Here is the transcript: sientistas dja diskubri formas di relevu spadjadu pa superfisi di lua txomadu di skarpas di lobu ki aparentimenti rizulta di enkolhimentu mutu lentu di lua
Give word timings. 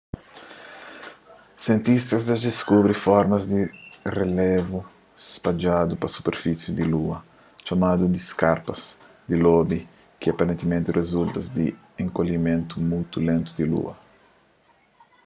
sientistas 1.63 2.21
dja 2.27 2.35
diskubri 2.47 2.93
formas 3.05 3.43
di 3.51 3.59
relevu 4.17 4.79
spadjadu 5.33 5.93
pa 5.99 6.07
superfisi 6.15 6.69
di 6.79 6.85
lua 6.93 7.17
txomadu 7.63 8.03
di 8.13 8.19
skarpas 8.29 8.81
di 9.29 9.35
lobu 9.45 9.79
ki 10.19 10.27
aparentimenti 10.33 10.89
rizulta 10.99 11.39
di 11.57 11.65
enkolhimentu 12.03 12.75
mutu 12.89 13.17
lentu 13.27 13.51
di 13.57 13.65
lua 13.73 13.93